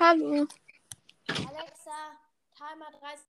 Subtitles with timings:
[0.00, 0.48] Hallo.
[1.28, 2.18] Alexa,
[2.56, 3.26] Timer 30.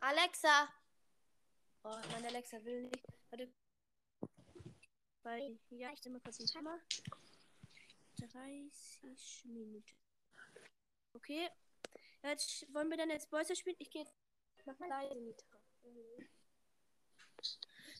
[0.00, 0.68] Alexa.
[1.84, 3.06] Oh, meine Alexa will nicht.
[3.30, 3.48] Warte.
[5.22, 6.80] Bei, ja, ich stelle mal kurz den Timer.
[8.18, 9.84] 30 Minuten.
[11.14, 11.48] Okay.
[12.24, 13.76] Jetzt wollen wir dann jetzt Bolzer spielen?
[13.78, 14.04] Ich gehe
[14.66, 15.60] mach mal leise Mitra.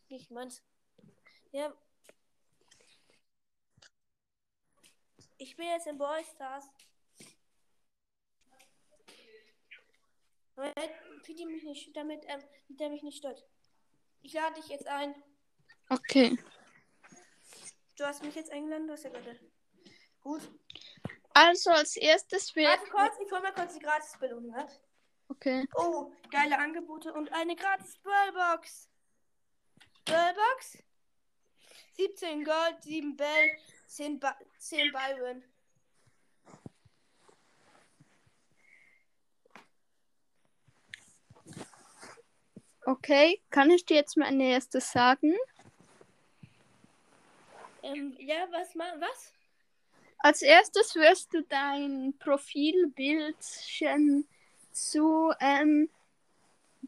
[0.09, 0.65] Ich meins.
[1.53, 1.73] Ja.
[5.41, 6.69] Ich bin jetzt in Brawl Stars.
[11.23, 13.43] Pidi mich nicht, damit, ähm, der mich nicht stört.
[14.21, 15.15] Ich lade dich jetzt ein.
[15.89, 16.39] Okay.
[17.97, 19.41] Du hast mich jetzt eingeladen, du hast ja gerade.
[20.21, 20.43] Gut.
[21.33, 22.69] Also als erstes wird.
[22.69, 24.71] Warte kurz, ich hol mal kurz die Gratis-Belohnung ab.
[25.29, 25.67] Okay.
[25.75, 28.91] Oh, geile Angebote und eine gratis Ballbox.
[30.05, 30.77] Ballbox?
[31.97, 33.57] 17 Gold, 7 Bell,
[33.91, 35.43] 10, ba 10 Byron.
[42.87, 43.43] Okay.
[43.51, 45.35] Kann ich dir jetzt mein erstes sagen?
[47.83, 49.33] Ähm, ja, was ma was?
[50.19, 54.29] Als erstes wirst du dein Profilbildchen
[54.71, 55.91] zu ähm,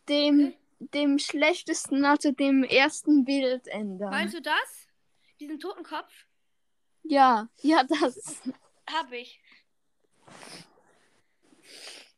[0.09, 4.11] dem, dem schlechtesten, also dem ersten Bild ändern.
[4.11, 4.87] Meinst du das?
[5.41, 6.27] Diesen Totenkopf?
[7.03, 8.43] Ja, ja, das.
[8.91, 9.41] Hab ich.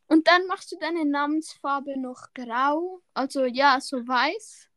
[0.07, 3.01] Und dann machst du deine Namensfarbe noch grau.
[3.15, 4.69] Also ja, so weiß.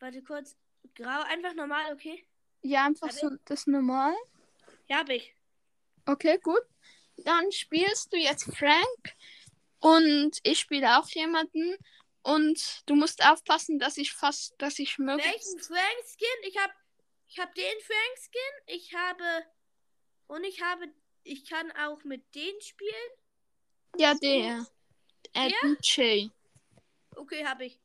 [0.00, 0.56] Warte kurz.
[0.94, 2.24] Grau, einfach normal, okay?
[2.62, 4.14] Ja, einfach Hab so das normal.
[4.88, 5.34] Ja, hab ich.
[6.06, 6.62] Okay, gut.
[7.18, 9.14] Dann spielst du jetzt Frank
[9.80, 11.76] und ich spiele auch jemanden
[12.22, 15.66] und du musst aufpassen, dass ich fast, dass ich Welchen möglichst.
[15.66, 16.48] Frank Skin?
[16.48, 16.70] Ich hab,
[17.28, 18.74] ich hab den Frank Skin.
[18.74, 19.24] Ich habe
[20.26, 20.86] und ich habe,
[21.22, 23.10] ich kann auch mit denen spielen.
[23.96, 24.66] Ja, der.
[25.34, 25.50] Ja?
[25.62, 26.28] DJ.
[27.16, 27.80] Okay, hab ich.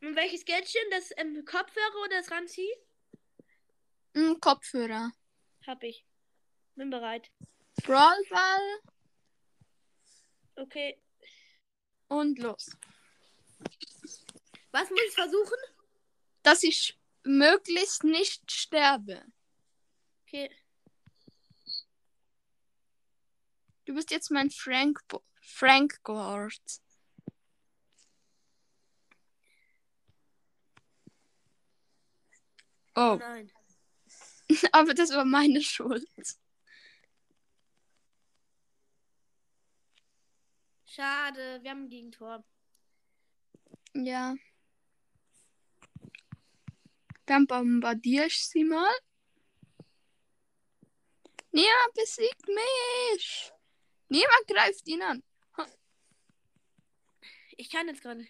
[0.00, 0.82] Und welches Geldchen?
[0.90, 2.68] Das ähm, Kopfhörer oder das Ranzi?
[4.40, 5.12] Kopfhörer.
[5.66, 6.04] Hab ich.
[6.74, 7.30] Bin bereit.
[7.82, 8.80] Brawlball
[10.56, 10.98] Okay.
[12.08, 12.70] und los.
[14.70, 15.58] Was muss ich versuchen?
[16.42, 19.24] Dass ich möglichst nicht sterbe.
[20.22, 20.50] Okay.
[23.84, 26.60] Du bist jetzt mein Frank Bo Frank Gord.
[32.94, 33.50] Oh, Nein.
[34.72, 36.08] aber das war meine Schuld.
[40.96, 42.42] Schade, wir haben ein Gegentor.
[43.92, 44.34] Ja.
[47.26, 48.94] Dann bombardiere ich sie mal.
[51.52, 53.52] Niemand besiegt mich.
[54.08, 55.22] Niemand greift ihn an.
[57.58, 58.26] Ich kann jetzt gerade.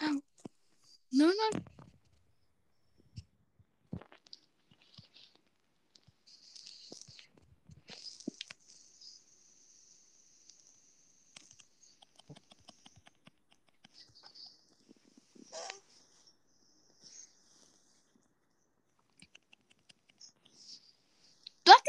[0.00, 0.20] Au.
[1.10, 1.77] Nein, nein.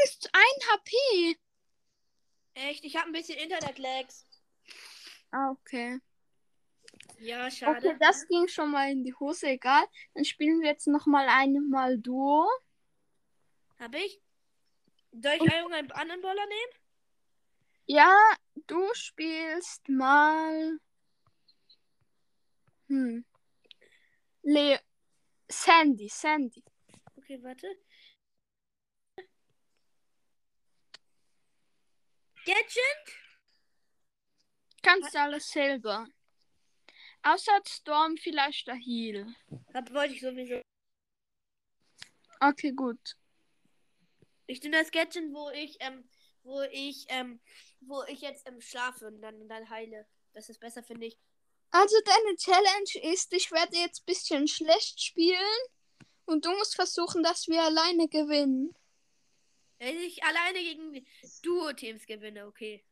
[0.04, 1.38] Ist ein HP.
[2.54, 4.26] Echt, ich habe ein bisschen Internet-Lags.
[5.32, 6.00] Ah, okay.
[7.20, 7.90] Ja, schade.
[7.90, 9.86] Okay, das ging schon mal in die Hose, egal.
[10.14, 12.48] Dann spielen wir jetzt noch mal einmal Duo.
[13.78, 14.22] Hab ich?
[15.12, 16.84] Soll ich irgendeinen anderen Baller nehmen?
[17.86, 18.16] Ja,
[18.68, 20.80] du spielst mal.
[22.88, 23.26] Hm.
[24.44, 24.80] Le
[25.50, 26.64] Sandy, Sandy.
[27.18, 27.68] Okay, warte.
[32.45, 33.15] Gadget?
[34.81, 36.07] Kannst du alles selber.
[37.21, 39.27] Außer Storm vielleicht der Heal.
[39.74, 40.62] Hab, wollte ich sowieso.
[42.39, 43.15] Okay, gut.
[44.47, 46.09] Ich nehme das Gadget, wo ich, ähm,
[46.44, 47.41] wo ich, ähm,
[47.81, 50.07] wo ich jetzt ähm, schlafe und dann, dann heile.
[50.33, 51.19] Das ist besser, finde ich.
[51.71, 55.59] Also deine Challenge ist, ich werde jetzt ein bisschen schlecht spielen
[56.25, 58.74] und du musst versuchen, dass wir alleine gewinnen.
[59.80, 61.06] Wenn ich alleine gegen
[61.42, 62.84] Duo-Teams gewinne, okay.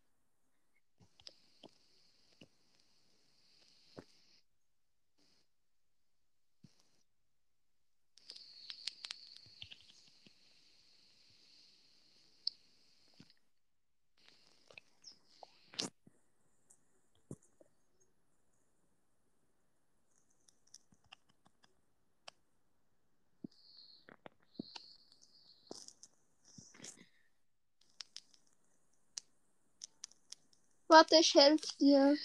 [30.98, 32.18] Warte, ich helfe dir.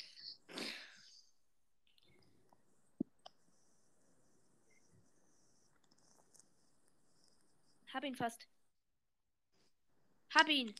[7.92, 8.48] Hab ihn fast.
[10.34, 10.74] Hab ihn.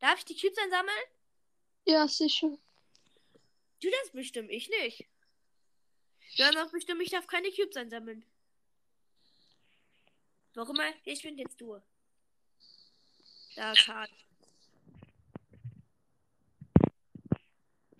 [0.00, 1.04] Darf ich die Cubes einsammeln?
[1.84, 2.58] Ja, sicher.
[3.80, 5.06] Du das bestimmt, ich nicht.
[6.36, 8.26] Du hast auch bestimmt, ich darf keine Cubes einsammeln.
[10.54, 11.80] Warum immer, ich bin jetzt du.
[13.54, 14.08] Da, Karl.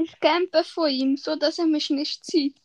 [0.04, 2.60] Ich campe vor ihm, so dass er mich nicht sieht.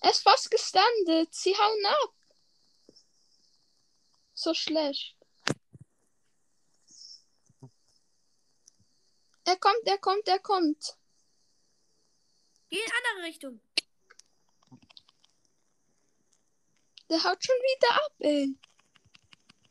[0.00, 1.34] Er ist fast gestandet.
[1.34, 2.14] Sie hauen ab.
[4.32, 5.14] So schlecht.
[9.44, 10.96] Er kommt, er kommt, er kommt.
[12.70, 13.60] Geh in andere Richtung.
[17.12, 18.54] Der haut schon wieder ab, ey.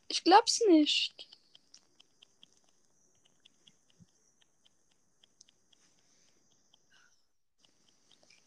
[0.06, 1.26] Ich glaub's nicht.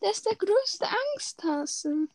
[0.02, 2.08] Der ist der größte Angsthase.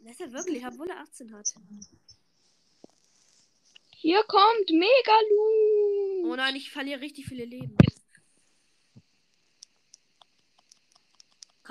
[0.00, 1.54] Das ist er wirklich, obwohl er 18 hat.
[3.90, 6.28] Hier kommt Megalu.
[6.28, 7.76] Oh nein, ich verliere richtig viele Leben.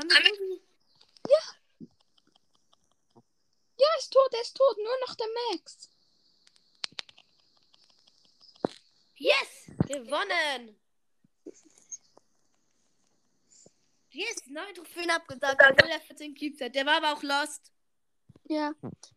[0.01, 0.61] Komm, wir irgendwie.
[1.29, 1.61] Ja,
[3.91, 4.77] er ist tot, er ist tot.
[4.77, 5.89] Nur noch der Max.
[9.15, 9.71] Yes!
[9.87, 10.77] Gewonnen!
[14.11, 16.75] Yes, neun Trophäen abgesagt, obwohl er 14 Cubes hat.
[16.75, 17.71] Der war aber auch lost.
[18.45, 18.73] Ja.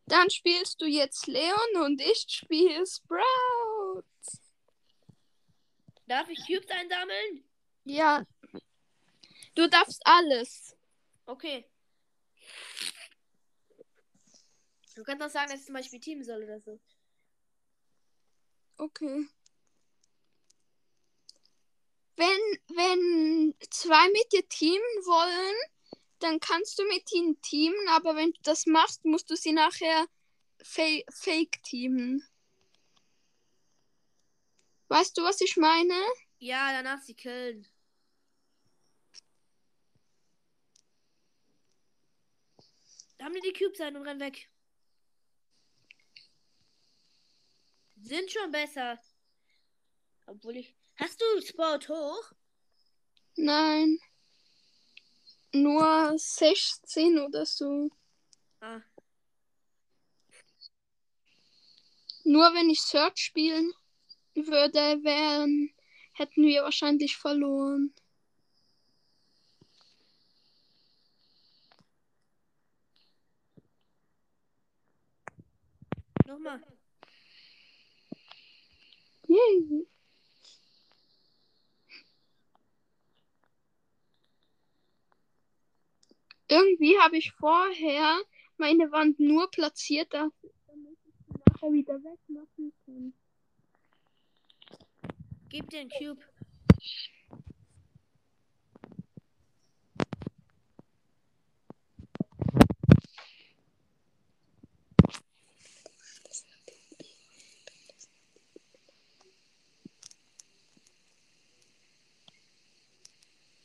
[0.07, 4.05] Dann spielst du jetzt Leon und ich spiele Sprout.
[6.07, 7.45] Darf ich Cubes einsammeln?
[7.85, 8.25] Ja.
[9.55, 10.77] Du darfst alles.
[11.27, 11.69] Okay.
[14.95, 16.81] Du kannst auch sagen, dass ich zum Beispiel Team soll oder so.
[18.77, 19.27] Okay.
[22.17, 25.57] Wenn, wenn zwei mit dir teamen wollen,
[26.21, 30.07] dann kannst du mit ihnen teamen, aber wenn du das machst, musst du sie nachher
[30.63, 32.27] fa fake teamen.
[34.89, 35.95] Weißt du, was ich meine?
[36.39, 37.67] Ja, danach sie killen.
[43.25, 44.51] Haben die die Cubes ein und rennen weg.
[47.97, 49.01] Sind schon besser.
[50.27, 50.77] Obwohl ich.
[50.97, 52.33] Hast du Sport hoch?
[53.37, 53.99] Nein.
[55.55, 57.89] Nur 16 oder so.
[58.61, 58.83] Ah.
[62.25, 63.73] Nur wenn ich Search spielen
[64.35, 65.73] würde, wären,
[66.13, 67.95] hätten wir wahrscheinlich verloren.
[76.27, 76.61] Nochmal.
[79.29, 79.87] Yay.
[86.49, 88.21] Irgendwie habe ich vorher
[88.57, 93.15] meine Wand nur platziert, damit ich sie nachher wieder wegmachen kann.
[95.49, 96.23] Gib den Cube.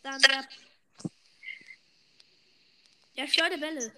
[0.10, 0.44] Dann ja.
[3.14, 3.94] Ja, schleudere Bälle.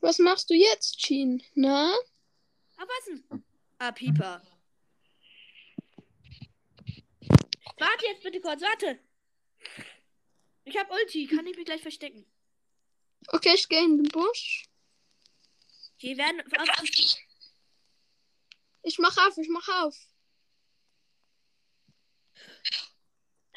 [0.00, 1.42] Was machst du jetzt, Jean?
[1.54, 1.94] Na?
[2.76, 3.44] Abpassen.
[3.78, 4.40] Ah, Pieper.
[7.76, 8.98] Warte jetzt bitte kurz, warte.
[10.64, 12.29] Ich hab Ulti, kann ich mich gleich verstecken.
[13.32, 14.64] Okay, ich gehe in den Busch.
[16.02, 16.82] Die werden auf
[18.82, 19.96] Ich mach auf, ich mach auf.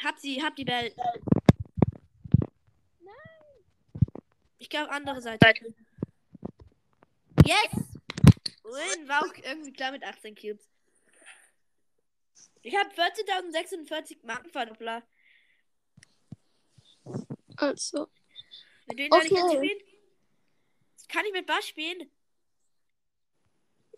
[0.04, 0.94] Hab sie, hab die Bell.
[4.60, 5.74] Ich glaube andere Seite.
[7.46, 7.72] Yes!
[8.64, 10.70] Win war auch irgendwie klar mit 18 Cubes.
[12.62, 15.04] Ich habe 14.046 Markenverdoppler.
[17.58, 18.10] Also.
[18.86, 19.58] Mit denen kann ich Okay.
[19.58, 19.80] spielen.
[21.10, 22.10] Kann ich mit Bass spielen?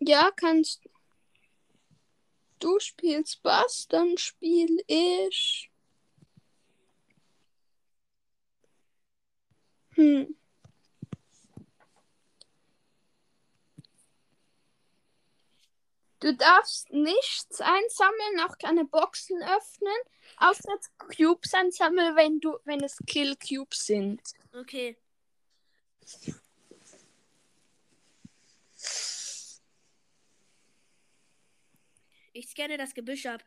[0.00, 0.86] Ja, kannst
[2.58, 5.70] du spielst Bass, dann spiel ich.
[9.94, 10.36] Hm.
[16.20, 19.96] Du darfst nichts einsammeln, auch keine Boxen öffnen,
[20.38, 24.20] außer Cubes einsammeln, wenn du, wenn es Kill Cubes sind.
[24.56, 24.96] Okay.
[32.32, 33.44] Ich scanne das Gebüsch ab.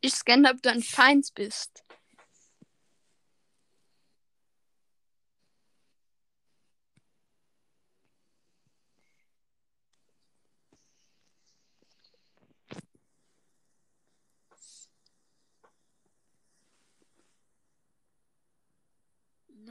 [0.00, 1.84] Ich scanne, ob du ein Feind bist.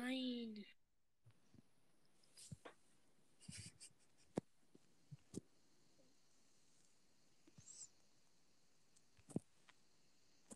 [0.04, 0.66] Nein.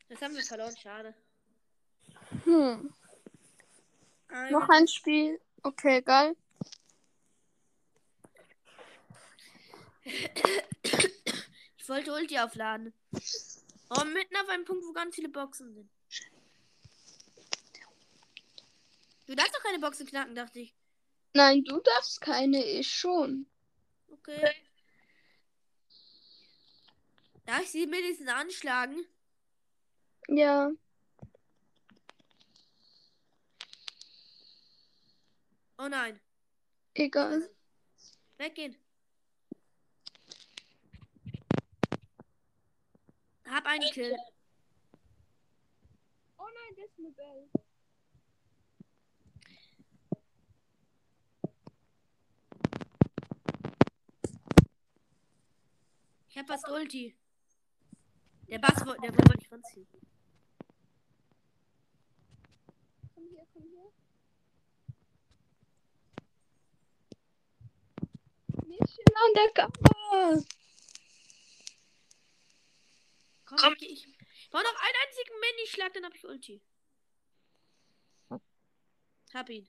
[0.09, 1.13] Das haben wir verloren, schade.
[2.43, 2.93] Hm.
[4.29, 5.39] Ein- Noch ein Spiel.
[5.63, 6.35] Okay, geil.
[11.77, 12.93] Ich wollte Ulti aufladen.
[13.89, 15.89] Oh, mitten auf einem Punkt, wo ganz viele Boxen sind.
[19.27, 20.73] Du darfst doch keine Boxen knacken, dachte ich.
[21.33, 23.45] Nein, du darfst keine, ich schon.
[24.09, 24.55] Okay.
[27.45, 29.05] Darf ich sie mindestens anschlagen?
[30.29, 30.71] Ja.
[35.77, 36.19] Oh nein.
[36.93, 37.49] Egal.
[38.37, 38.75] Weggehen.
[43.45, 44.17] Hab einen Kill.
[46.37, 47.49] Oh nein, das ist eine Bell.
[56.37, 57.17] Ich hab fast Ulti.
[58.47, 59.87] Der Bass wollte, der wollte nicht ranziehen.
[63.15, 63.91] Komm hier, komm hier.
[68.67, 70.45] Mission undercover.
[73.45, 76.61] Komm, ich, ich, ich brauche noch einen einzigen Minischlag, dann hab ich Ulti.
[79.33, 79.67] Hab ihn.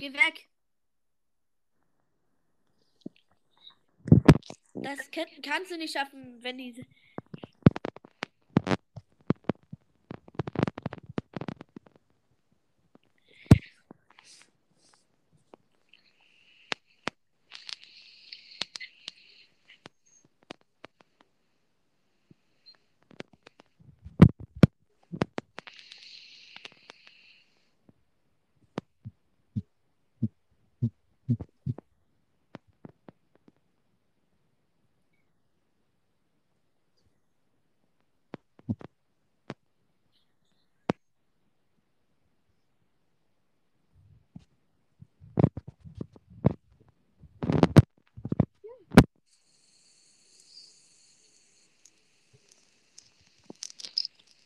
[0.00, 0.48] Geh weg.
[4.72, 6.86] Das kann- kannst du nicht schaffen, wenn die.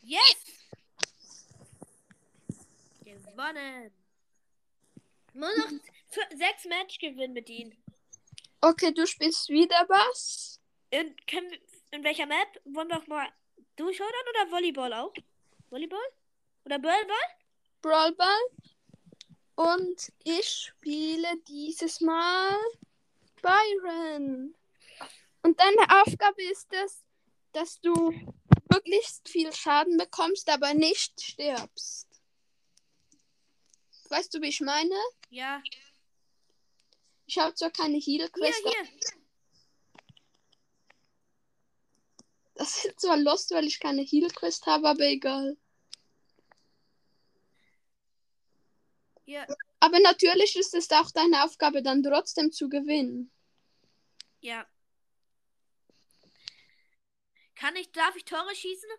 [0.07, 0.45] Yes!
[3.35, 3.91] Gewonnen.
[5.33, 5.71] Nur noch
[6.37, 7.77] sechs Match gewinnen mit ihnen.
[8.61, 10.61] Okay, du spielst wieder was?
[10.91, 11.53] In, können
[11.91, 12.61] in welcher Map?
[12.65, 13.29] Wollen wir auch mal
[13.75, 15.13] durchschaudern oder Volleyball auch?
[15.69, 16.07] Volleyball?
[16.65, 17.17] Oder Ballball?
[17.83, 18.41] Brawlball.
[19.57, 22.57] Und ich spiele dieses Mal
[23.43, 24.55] Byron.
[25.43, 27.03] Und deine Aufgabe ist es,
[27.53, 28.13] dass du
[28.71, 32.14] möglichst viel Schaden bekommst, aber nicht stirbst.
[34.11, 34.95] Weißt du, wie ich meine?
[35.31, 35.63] Ja.
[37.27, 38.89] Ich habe zwar keine Heal Hier, hier.
[42.55, 45.57] das ist zwar lost, weil ich keine Heal Quest habe, aber egal.
[49.25, 49.47] Hier.
[49.81, 53.31] Aber natürlich ist es auch deine Aufgabe, dann trotzdem zu gewinnen.
[54.41, 54.67] Ja.
[57.55, 58.91] Kann ich, darf ich Tore schießen?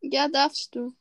[0.00, 0.94] Ja, darfst du.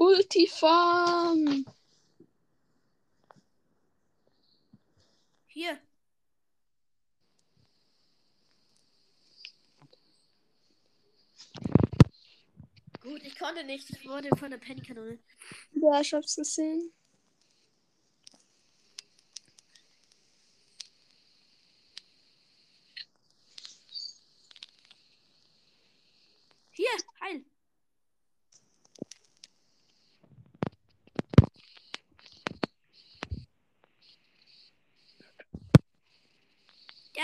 [0.00, 1.66] Ultifarm.
[5.46, 5.78] Hier.
[13.02, 13.90] Gut, ich konnte nicht.
[13.90, 15.18] Ich wurde von der Pennykanone.
[15.72, 16.94] Ja, ich hab's gesehen.
[26.70, 26.88] Hier,
[27.20, 27.44] heil.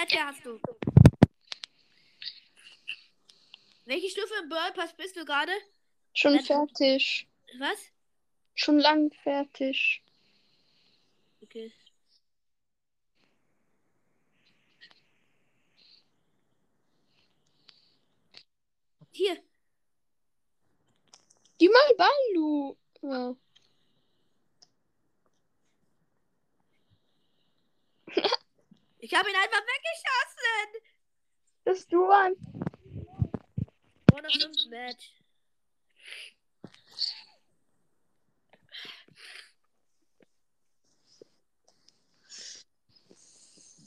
[0.03, 0.61] Edgar hast du.
[3.87, 5.53] Welche Stufe im Brawl Pass bist du gerade?
[6.13, 7.27] Schon Äh, fertig.
[7.59, 7.79] Was?
[8.55, 10.03] Schon lang fertig.
[11.43, 11.73] Okay.
[19.13, 19.43] Hier.
[21.59, 22.77] Geh mal Balu.
[23.01, 23.37] Ja.
[29.07, 30.91] Ich habe ihn einfach weggeschossen.
[31.63, 32.35] Bist du ein.
[34.13, 35.13] Ohne 5 Match.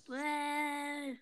[0.07, 1.17] Bäh.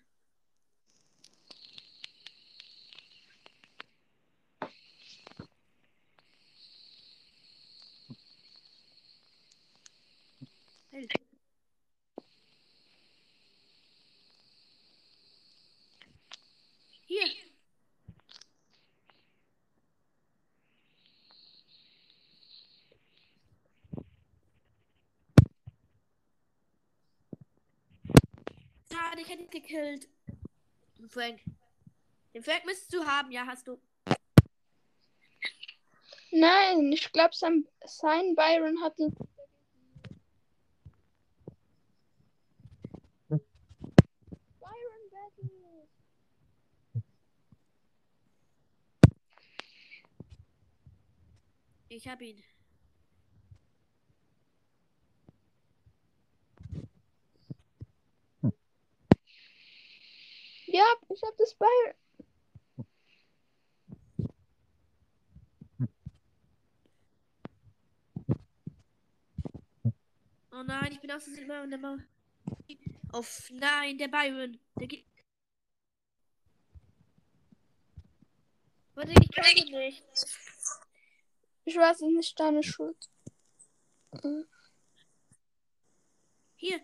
[10.92, 11.08] Hey.
[17.08, 17.26] Hier.
[29.08, 30.08] Schade, ich hätte ihn gekillt.
[30.98, 31.40] Den Frank.
[32.34, 33.80] Den Frank müsstest du haben, ja, hast du.
[36.30, 39.16] Nein, ich glaube, sein, sein Byron hat ihn.
[43.28, 43.40] Byron
[45.10, 45.88] Battle.
[51.88, 52.44] Ich hab ihn.
[60.78, 61.94] Ja, ich habe das Byron.
[70.52, 71.98] Oh nein, ich bin aus der Mauer.
[73.10, 74.60] Auf nein, der Byron.
[74.78, 75.04] Der geht.
[78.94, 80.04] Warte, ich kann ihn nicht.
[81.64, 83.10] Ich weiß, nicht deine Schuld.
[86.54, 86.80] Hier.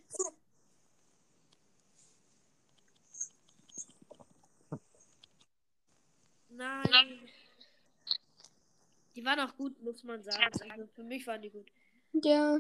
[6.57, 7.29] Nein.
[9.15, 10.45] Die waren auch gut, muss man sagen.
[10.71, 11.67] Also für mich waren die gut.
[12.13, 12.59] Ja,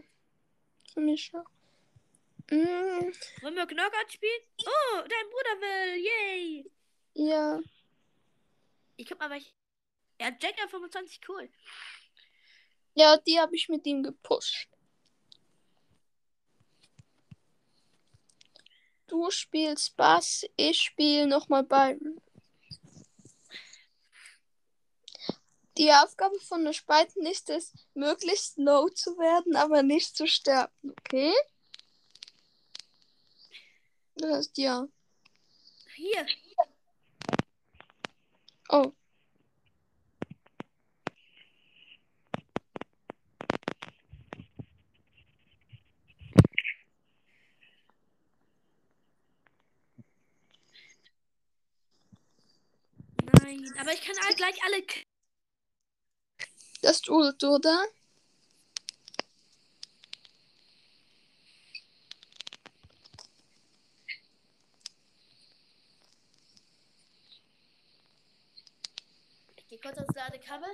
[0.92, 1.48] für mich auch.
[2.50, 4.42] Mm, Wollen wir Knockout spielen?
[4.66, 6.04] Oh, dein Bruder will.
[6.04, 6.70] Yay.
[7.14, 7.60] ja,
[8.96, 9.52] Ich guck mal, welch.
[10.18, 11.48] Er hat Jack 25 cool.
[12.94, 14.68] ja, die habe ich mit ihm gepusht.
[19.06, 22.20] Du spielst Bass, ich spiele nochmal Byron.
[25.76, 30.94] Die Aufgabe von der Spalten ist es, möglichst low zu werden, aber nicht zu sterben,
[31.00, 31.32] okay?
[34.14, 34.86] Das heißt ja.
[35.96, 36.26] Hier.
[38.68, 38.92] Oh.
[53.40, 54.84] Nein, aber ich kann all, gleich alle.
[56.84, 57.82] Das ist Ult, oder?
[69.56, 70.68] Ich geh kurz ans Ladekabel.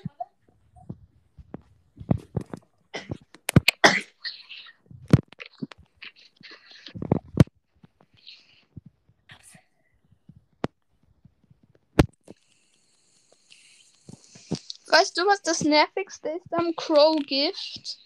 [14.89, 17.99] Weißt du, was das nervigste ist am Crow-Gift?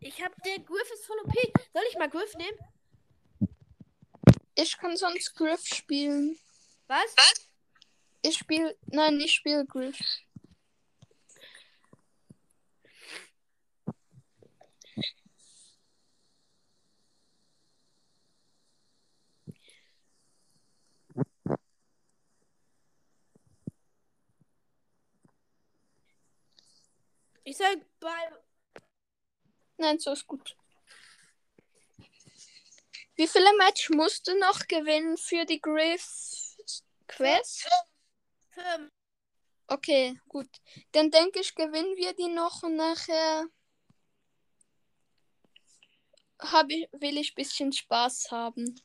[0.00, 1.34] Ich hab der Griff ist voll OP.
[1.72, 2.58] Soll ich mal Griff nehmen?
[4.54, 6.38] Ich kann sonst Griff spielen.
[6.88, 7.14] Was?
[8.22, 8.76] Ich spiele.
[8.86, 9.98] Nein, ich spiele Griff.
[27.52, 28.08] Ich sag bei.
[29.82, 30.56] Nein, so ist gut.
[33.16, 36.56] Wie viele Match musst du noch gewinnen für die Griff
[37.08, 37.68] Quest?
[38.50, 38.92] Fünf.
[39.66, 40.48] Okay, gut.
[40.92, 43.46] Dann denke ich, gewinnen wir die noch und nachher
[46.38, 48.80] hab ich, will ich ein bisschen Spaß haben.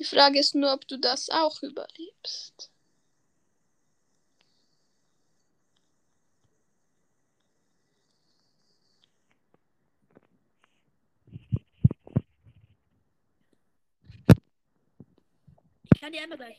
[0.00, 2.70] Die Frage ist nur, ob du das auch überlebst.
[15.92, 16.56] Ich kann die einmal gleich.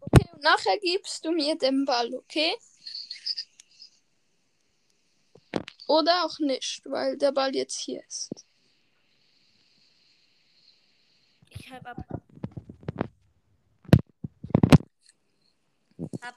[0.00, 2.54] Okay, und nachher gibst du mir den Ball, okay?
[5.88, 8.43] Oder auch nicht, weil der Ball jetzt hier ist.
[11.64, 11.96] Ich hab ab.
[16.20, 16.34] Ab.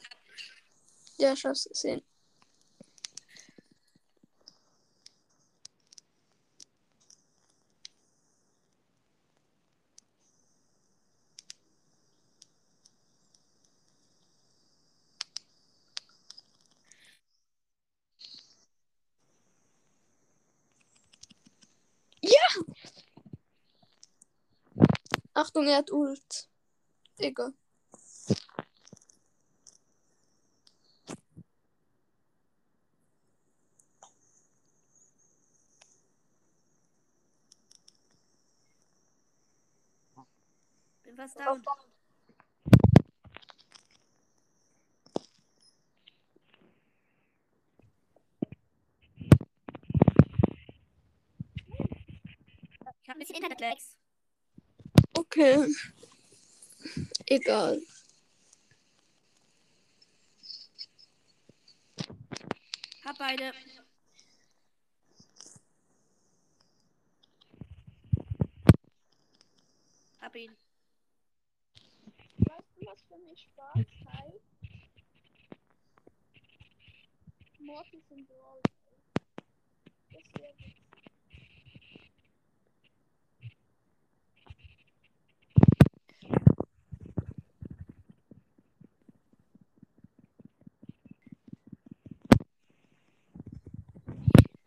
[1.18, 2.02] Ja, ich hab's gesehen.
[22.22, 22.32] Ja!
[25.58, 26.48] Achtung, er hat Ult.
[27.18, 27.52] Egal.
[41.04, 41.64] Bin fast down.
[53.02, 53.98] Ich hab ein bisschen Internet-Lags.
[55.30, 55.68] Okay.
[57.28, 57.82] Egal.
[63.04, 63.52] Hab beide.
[70.22, 70.56] Hab ihn.
[72.40, 74.48] Weißt du, was für mich Spaß heißt?
[77.60, 78.62] Mortis und Brawl.
[80.12, 80.54] Das wäre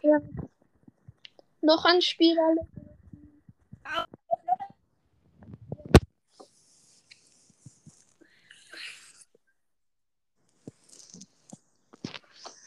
[0.03, 0.19] Ja.
[1.71, 2.67] Noch ein Spiel, alle.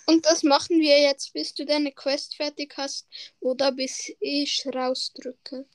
[0.06, 3.10] Und das machen wir jetzt, bis du deine Quest fertig hast
[3.42, 5.66] oder bis ich rausdrücke.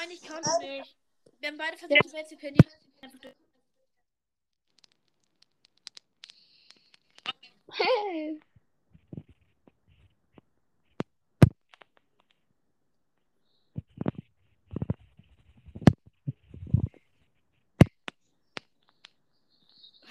[0.00, 0.96] Nein, ich konnte nicht.
[1.38, 2.56] Wir haben beide versucht, das Welt zu können.
[3.00, 3.34] Einfach durch.
[7.72, 8.40] Hey.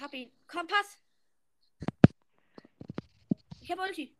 [0.00, 0.32] Hab ihn.
[0.46, 0.98] Komm, pass.
[3.60, 4.14] Ich hab Ulti.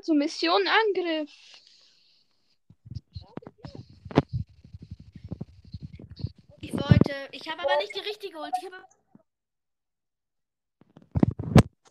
[0.00, 1.30] Also Mission Angriff.
[6.58, 7.28] Ich wollte.
[7.32, 8.50] Ich habe aber nicht die richtige Ulti.
[8.62, 8.84] Ich habe.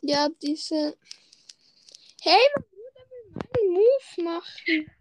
[0.02, 0.98] Ja, diese.
[2.22, 4.92] Hey, mein Bruder will meinen Move machen.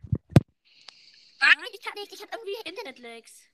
[1.40, 2.12] Nein, ich kann nicht.
[2.12, 3.44] Ich habe irgendwie Internet-Lags.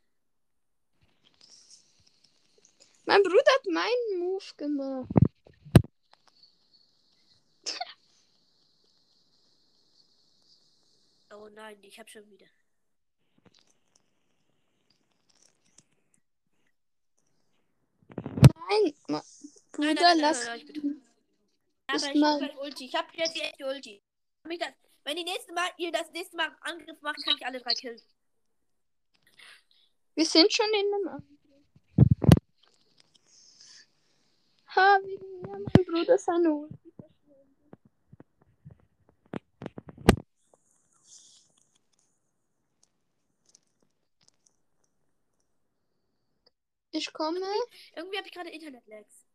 [3.04, 5.23] Mein Bruder hat meinen Move gemacht.
[11.36, 12.46] Oh nein, ich habe schon wieder.
[18.68, 19.22] Nein, ma
[19.72, 20.46] Bruder, Nein, nein, lass.
[20.46, 20.64] nein,
[21.86, 22.84] nein, ist ich habe gleich Ulti.
[22.84, 24.02] Ich habe jetzt die echte Ulti.
[24.44, 27.74] Hab Wenn die nächste Mal, ihr das nächste Mal Angriff macht, kann ich alle drei
[27.74, 28.00] killen.
[30.14, 31.34] Wir sind schon in einem Angriff.
[34.76, 35.18] Ha, mir
[35.48, 36.68] mein Bruder seine
[46.96, 47.40] Ich komme.
[47.96, 49.26] Irgendwie habe ich gerade Internet-Lags.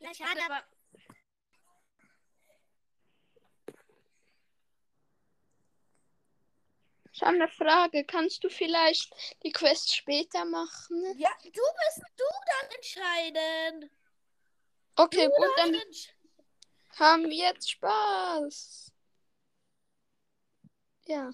[0.00, 0.64] Ja, schade, aber.
[7.12, 8.04] Ich habe eine Frage.
[8.04, 11.16] Kannst du vielleicht die Quest später machen?
[11.16, 13.99] Ja, du bist du dann entscheiden.
[15.02, 15.76] Okay, gut, dann
[16.98, 18.92] haben wir jetzt Spaß.
[21.06, 21.32] Ja.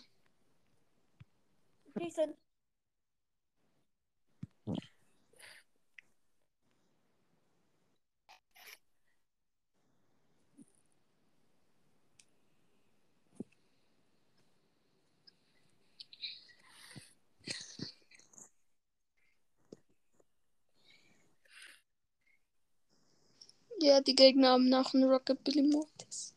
[2.17, 2.35] dann
[23.87, 26.35] Ja, die Gegner haben auch einen Rockabilly-Modus.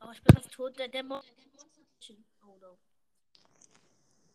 [0.00, 0.78] Oh, ich bin fast tot.
[0.78, 1.20] Der Dämon.
[2.46, 2.78] Oh no.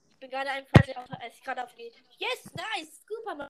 [0.10, 0.82] Ich bin gerade einfach,
[1.22, 1.94] als ich gerade aufgehe.
[2.18, 3.06] Yes, nice.
[3.08, 3.48] Super.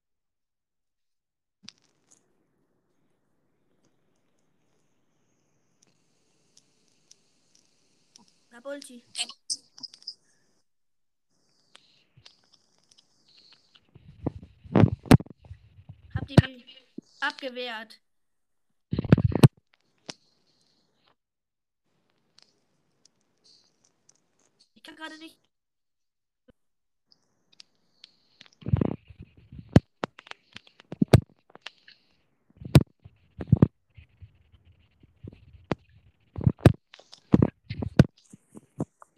[16.16, 16.78] Habt ihr mich
[17.22, 17.98] abgewehrt?
[24.76, 25.38] Ich kann gerade nicht.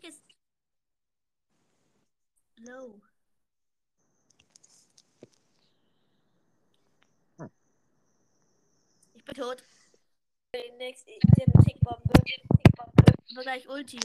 [0.01, 0.23] Ist
[2.57, 3.01] low.
[9.13, 9.63] Ich bin tot.
[10.77, 12.13] Next, ich habe eine Tickbombe.
[13.31, 13.99] Aber gleich Ulti.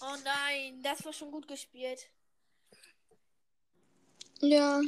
[0.00, 2.08] Oh nein, das war schon gut gespielt.
[4.40, 4.80] Ja.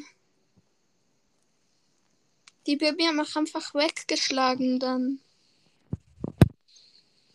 [2.66, 5.20] Die Baby haben mich einfach weggeschlagen dann.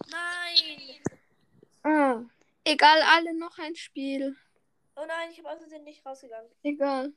[0.07, 0.88] Nein!
[2.69, 4.37] Egal, alle noch ein Spiel.
[4.95, 6.51] Oh nein, ich habe aus Versehen nicht rausgegangen.
[6.61, 7.13] Egal.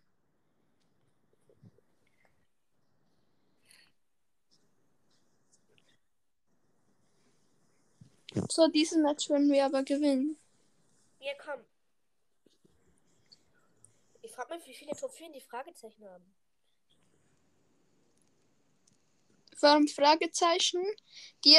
[8.48, 10.38] So, diesen Match werden wir aber gewinnen.
[11.20, 11.60] Ja, komm.
[14.22, 16.34] Ich frage mich, wie viele Trophäen die Fragezeichen haben.
[19.60, 20.82] Warum Fragezeichen?
[21.44, 21.58] Die,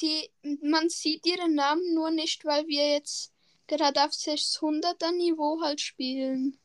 [0.00, 0.30] die,
[0.62, 3.31] man sieht ihren Namen nur nicht, weil wir jetzt
[3.76, 6.58] gerade auf 600er Niveau halt spielen.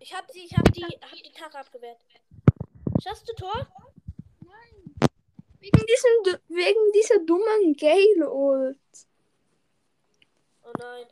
[0.00, 1.98] Ich hab sie, ich hab die, hab die Tara abgewehrt.
[3.02, 3.66] Schaffst du Tor?
[5.58, 8.76] Wegen diesem, wegen dieser dummen Gale Ult.
[10.64, 11.06] Oh nein.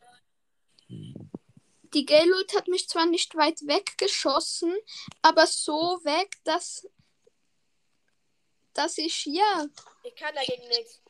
[1.95, 4.77] Die Gale Ult hat mich zwar nicht weit weggeschossen,
[5.23, 6.87] aber so weg, dass,
[8.81, 9.66] dass ich, ja,
[10.03, 11.03] Ich kann dagegen nichts.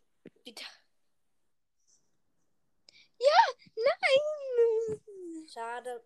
[0.57, 0.65] Ta
[3.77, 5.01] nein.
[5.49, 6.03] Schade.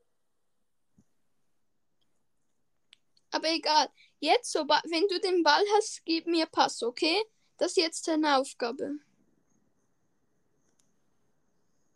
[3.30, 3.88] Aber egal.
[4.20, 7.24] Jetzt, so, wenn du den Ball hast, gib mir Pass, okay?
[7.56, 8.98] Das ist jetzt deine Aufgabe.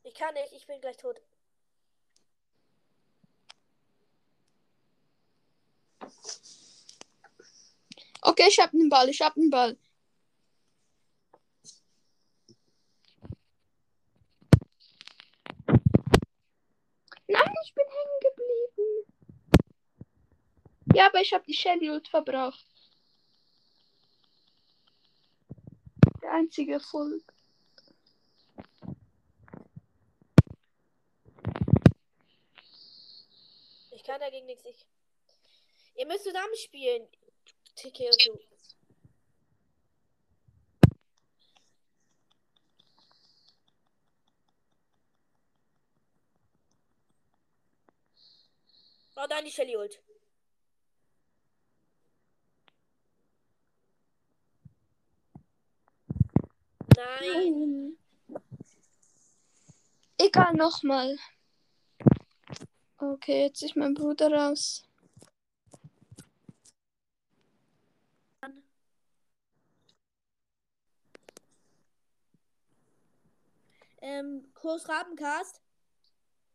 [0.03, 1.21] Ich kann nicht, ich bin gleich tot.
[8.29, 9.79] Okay, ich hab den Ball, ich hab den Ball.
[17.27, 19.07] Nein, ich bin hängen geblieben.
[20.95, 22.67] Ja, aber ich hab die Shelly Ult verbraucht.
[26.21, 27.23] Der einzige Erfolg.
[33.93, 34.67] Ich kann dagegen nichts.
[34.67, 34.87] Ich...
[35.95, 36.55] Ihr müsst zusammen
[37.85, 38.38] und du.
[49.17, 50.01] Oh nein, die Shelly ult.
[56.97, 57.97] Nein.
[60.19, 61.17] Egal, nochmal.
[62.99, 64.88] Okay, jetzt ist mein Bruder raus.
[74.09, 75.61] Ähm, Kurs Rabencast.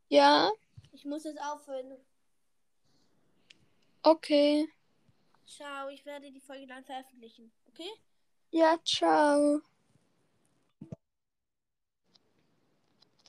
[0.09, 0.51] Ja,
[0.91, 1.97] Ich Ich muss jetzt aufhören.
[4.01, 4.67] Okay.
[5.45, 7.51] Ciao, ich werde die Folge dann veröffentlichen.
[7.67, 7.91] Okay?
[8.49, 9.61] Ja, ciao.